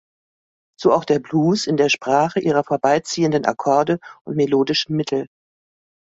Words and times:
So 0.79 0.93
auch 0.93 1.05
der 1.05 1.19
Blues 1.19 1.67
in 1.67 1.77
der 1.77 1.89
Sprache 1.89 2.39
ihrer 2.39 2.63
vorbeiziehenden 2.63 3.45
Akkorde 3.45 3.99
und 4.23 4.35
melodischen 4.35 4.95
Mittel. 4.95 5.27